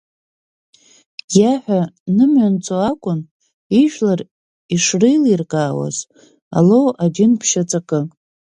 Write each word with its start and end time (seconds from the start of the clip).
Иаҳәа 1.39 1.81
нымҩанҵо 2.15 2.75
акәын 2.91 3.19
ижәлар 3.81 4.19
ишреилиркаауаз 4.73 5.97
Алоу 6.57 6.87
адин 7.03 7.31
ԥшьа 7.39 7.61
аҵакы. 7.67 7.99